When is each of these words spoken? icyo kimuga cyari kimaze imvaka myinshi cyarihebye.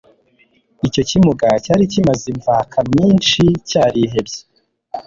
icyo 0.87 1.01
kimuga 1.09 1.47
cyari 1.63 1.83
kimaze 1.91 2.25
imvaka 2.35 2.77
myinshi 2.91 3.43
cyarihebye. 3.69 4.39